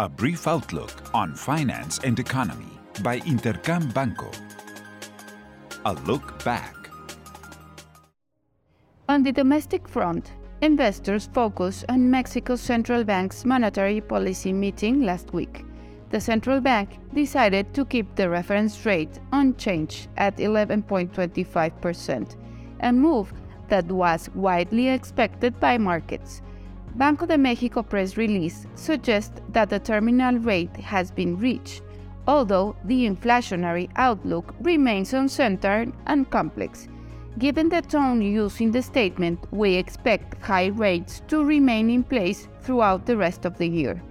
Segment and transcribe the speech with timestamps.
[0.00, 2.70] A brief outlook on finance and economy
[3.02, 4.30] by Intercam Banco.
[5.86, 6.76] A look back.
[9.08, 10.30] On the domestic front,
[10.62, 15.64] investors focus on Mexico's central bank's monetary policy meeting last week.
[16.10, 22.36] The central bank decided to keep the reference rate unchanged at 11.25%,
[22.82, 23.32] a move
[23.66, 26.40] that was widely expected by markets.
[26.94, 31.82] Banco de Mexico press release suggests that the terminal rate has been reached,
[32.26, 36.88] although the inflationary outlook remains uncertain and complex.
[37.38, 42.48] Given the tone used in the statement, we expect high rates to remain in place
[42.62, 44.02] throughout the rest of the year.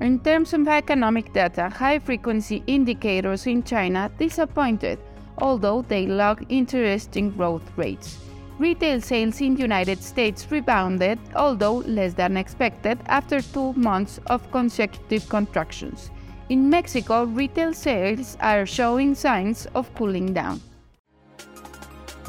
[0.00, 5.00] In terms of economic data, high frequency indicators in China disappointed,
[5.38, 8.27] although they log interesting growth rates.
[8.58, 14.50] Retail sales in the United States rebounded, although less than expected after two months of
[14.50, 16.10] consecutive contractions.
[16.48, 20.60] In Mexico, retail sales are showing signs of cooling down.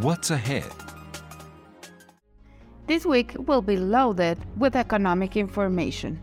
[0.00, 0.64] What's ahead?
[2.88, 6.20] This week will be loaded with economic information.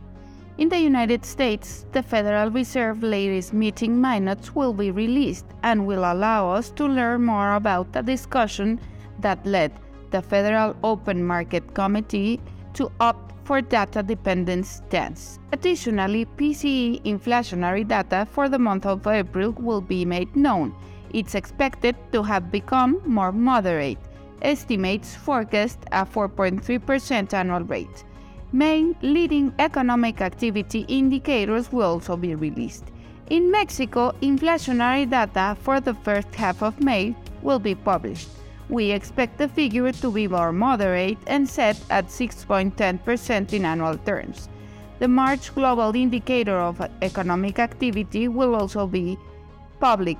[0.57, 6.03] In the United States, the Federal Reserve latest meeting minutes will be released and will
[6.11, 8.81] allow us to learn more about the discussion
[9.19, 9.71] that led
[10.13, 12.39] the Federal Open Market Committee
[12.75, 15.39] to opt for data dependent stance.
[15.51, 20.73] Additionally, PCE inflationary data for the month of April will be made known
[21.13, 23.99] it's expected to have become more moderate.
[24.41, 28.03] Estimates forecast a 4.3% annual rate.
[28.51, 32.85] Main leading economic activity indicators will also be released.
[33.29, 38.27] In Mexico, inflationary data for the first half of May will be published.
[38.69, 44.49] We expect the figure to be more moderate and set at 6.10% in annual terms.
[44.99, 49.17] The March Global Indicator of Economic Activity will also be
[49.79, 50.17] public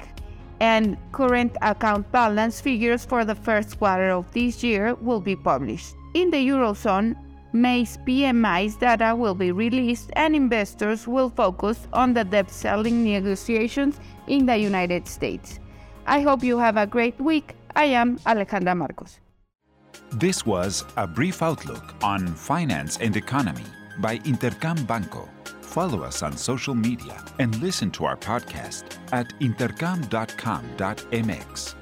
[0.60, 5.96] and current account balance figures for the first quarter of this year will be published.
[6.14, 7.16] In the Eurozone,
[7.54, 14.00] May's PMI's data will be released and investors will focus on the debt ceiling negotiations
[14.28, 15.60] in the United States.
[16.06, 17.56] I hope you have a great week.
[17.76, 19.20] I am Alejandra Marcos.
[20.12, 23.64] This was a brief outlook on finance and economy
[24.00, 25.28] by Intercam Banco.
[25.62, 31.76] Follow us on social media and listen to our podcast at intercam.com.mx.